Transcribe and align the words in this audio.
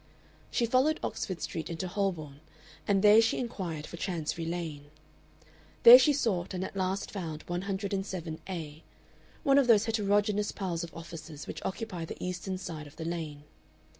She 0.49 0.65
followed 0.65 0.99
Oxford 1.03 1.43
Street 1.43 1.69
into 1.69 1.87
Holborn, 1.87 2.39
and 2.87 3.03
then 3.03 3.21
she 3.21 3.37
inquired 3.37 3.85
for 3.85 3.97
Chancery 3.97 4.45
Lane. 4.47 4.89
There 5.83 5.99
she 5.99 6.11
sought 6.11 6.55
and 6.55 6.63
at 6.65 6.75
last 6.75 7.11
found 7.11 7.45
107A, 7.45 8.81
one 9.43 9.59
of 9.59 9.67
those 9.67 9.85
heterogeneous 9.85 10.51
piles 10.53 10.83
of 10.83 10.91
offices 10.95 11.45
which 11.45 11.61
occupy 11.63 12.05
the 12.05 12.17
eastern 12.19 12.57
side 12.57 12.87
of 12.87 12.95
the 12.95 13.05
lane. 13.05 13.43